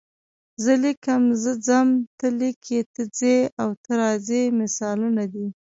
[0.63, 5.47] زه لیکم، زه ځم، ته لیکې، ته ځې او ته راځې مثالونه دي.